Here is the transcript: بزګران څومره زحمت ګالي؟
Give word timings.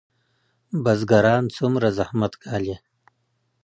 بزګران 0.83 1.43
څومره 1.55 1.87
زحمت 1.97 2.33
ګالي؟ 2.43 2.75